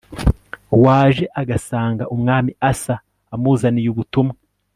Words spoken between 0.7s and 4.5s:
waje agasanga umwami Asa amuzaniye ubutumwa